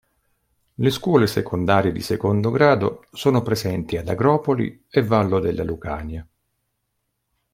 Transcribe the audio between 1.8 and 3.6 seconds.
di Secondo Grado sono